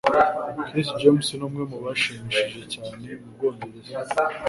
[0.67, 3.95] Chris James numwe mubashimishije cyane mubwongereza.